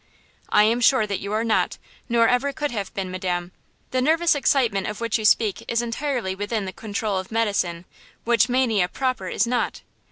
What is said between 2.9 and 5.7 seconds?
been, Madam. The nervous excitement of which you speak